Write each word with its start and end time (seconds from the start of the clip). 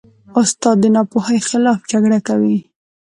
استاد 0.41 0.75
د 0.81 0.85
ناپوهۍ 0.95 1.39
خلاف 1.49 1.79
جګړه 1.91 2.19
کوي. 2.27 2.57